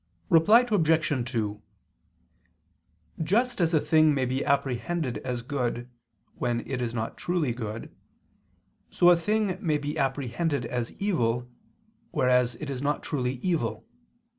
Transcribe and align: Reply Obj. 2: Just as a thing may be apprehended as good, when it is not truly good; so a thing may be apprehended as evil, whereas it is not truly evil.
Reply 0.29 0.65
Obj. 0.67 1.31
2: 1.31 1.61
Just 3.21 3.61
as 3.61 3.75
a 3.75 3.79
thing 3.79 4.15
may 4.15 4.25
be 4.25 4.43
apprehended 4.43 5.19
as 5.19 5.43
good, 5.43 5.91
when 6.33 6.67
it 6.67 6.81
is 6.81 6.91
not 6.95 7.17
truly 7.17 7.51
good; 7.51 7.95
so 8.89 9.11
a 9.11 9.15
thing 9.15 9.59
may 9.61 9.77
be 9.77 9.99
apprehended 9.99 10.65
as 10.65 10.93
evil, 10.93 11.47
whereas 12.09 12.55
it 12.55 12.71
is 12.71 12.81
not 12.81 13.03
truly 13.03 13.33
evil. 13.43 13.85